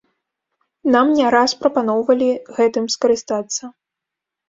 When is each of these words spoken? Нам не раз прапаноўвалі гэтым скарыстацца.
Нам 0.95 1.11
не 1.19 1.27
раз 1.35 1.55
прапаноўвалі 1.61 2.29
гэтым 2.59 2.85
скарыстацца. 2.97 3.63